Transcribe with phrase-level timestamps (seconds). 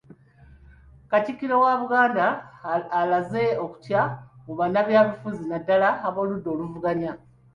[1.09, 2.25] Katikkiro wa Buganda
[2.99, 4.01] alaze okutya
[4.43, 7.11] ku bannabyabufuzi naddala ab'oludda oluvuganya